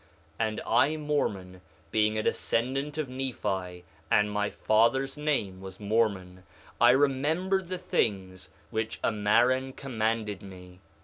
1:5 0.39 0.47
And 0.49 0.61
I, 0.65 0.97
Mormon, 0.97 1.61
being 1.91 2.17
a 2.17 2.23
descendant 2.23 2.97
of 2.97 3.07
Nephi, 3.07 3.83
(and 4.09 4.31
my 4.31 4.49
father's 4.49 5.15
name 5.15 5.61
was 5.61 5.79
Mormon) 5.79 6.41
I 6.79 6.89
remembered 6.89 7.69
the 7.69 7.77
things 7.77 8.49
which 8.71 8.99
Ammaron 9.03 9.73
commanded 9.75 10.41
me. 10.41 10.79